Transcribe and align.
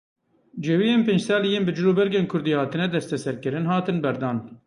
Cêwiyên 0.63 1.01
pênc 1.05 1.21
salî 1.27 1.49
yên 1.53 1.63
bi 1.67 1.71
cilûbergên 1.77 2.25
kurdî 2.31 2.51
hatine 2.59 2.87
desteserkirin, 2.95 3.65
hatin 3.71 3.97
erdan. 4.11 4.37